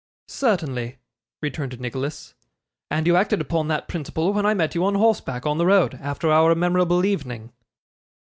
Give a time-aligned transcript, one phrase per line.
[0.29, 0.97] 'Certainly,'
[1.43, 2.33] returned Nicholas;
[2.89, 5.99] 'and you acted upon that principle when I meet you on horseback on the road,
[6.01, 7.53] after our memorable evening.